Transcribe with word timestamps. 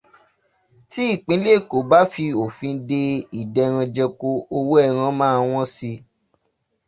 Tí 0.89 1.01
ìpínlẹ̀ 1.13 1.55
Èkó 1.59 1.77
bá 1.89 1.99
fi 2.11 2.23
òfin 2.43 2.75
de 2.89 3.01
ìdẹranjẹko, 3.39 4.29
owó 4.57 4.73
ẹran 4.85 5.11
máa 5.19 5.37
wọ́n 5.49 5.67
síi 5.75 5.97